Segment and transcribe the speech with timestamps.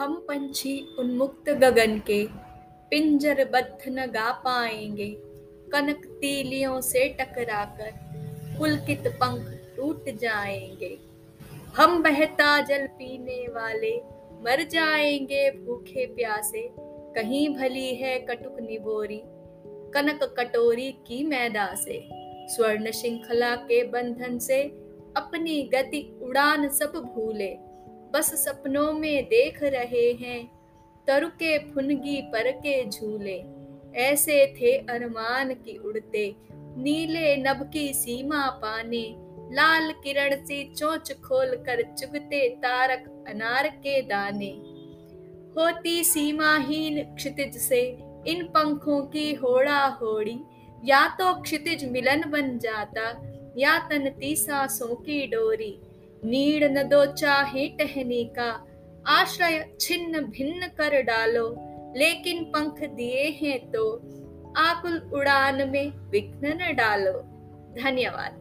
[0.00, 2.26] हम पंछी उन्मुक्त गगन के,
[2.90, 5.16] पिंजर बद्ध न गा पाएँगे।
[5.72, 7.90] कनक तीलियों से टकराकर
[8.58, 10.98] पुलकित पंख टूट जाएँगे।
[11.76, 13.96] हम बहता जल पीने वाले,
[14.42, 16.70] मर जाएँगे भूखे प्यासे।
[17.14, 19.22] कहीं भली है कटुक निबोरी,
[19.94, 22.08] कनक कटोरी की मैदा से।
[22.54, 24.62] स्वर्ण श्रृंखला के बंधन से
[25.16, 27.69] अपनी गति उड़ान सब भूले।
[28.12, 30.50] बस सपनों में देख रहे हैं।
[31.06, 33.44] तरुके फुनगी पर के झूले।
[33.94, 39.16] ऐसे थे अरमान की उड़ते। नीले नभ की सीमा पाने।
[39.52, 44.50] लाल किरण से चोंच खोल कर चुगते तारक अनार के दाने।
[45.56, 47.80] होती सीमाहीन क्षितिज से
[48.26, 50.40] इन पंखों की होड़ा होड़ी
[50.84, 53.08] या तो क्षितिज मिलन बन जाता,
[53.58, 55.80] या तनती सांसों की डोरी।
[56.24, 58.50] नीड़ न दो चाहे टहने का
[59.08, 61.48] आश्रय छिन्न भिन्न कर डालो
[61.96, 63.84] लेकिन पंख दिए हैं तो
[64.58, 67.12] आकुल उड़ान में विघ्न न डालो
[67.82, 68.38] धन्यवाद